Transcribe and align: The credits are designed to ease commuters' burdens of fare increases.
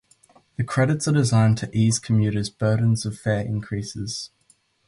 The 0.55 0.63
credits 0.63 1.07
are 1.07 1.11
designed 1.11 1.59
to 1.59 1.69
ease 1.77 1.99
commuters' 1.99 2.49
burdens 2.49 3.05
of 3.05 3.19
fare 3.19 3.41
increases. 3.45 4.31